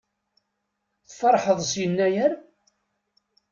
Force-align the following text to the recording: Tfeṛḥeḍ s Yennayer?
Tfeṛḥeḍ 1.07 1.59
s 1.69 1.71
Yennayer? 1.79 2.31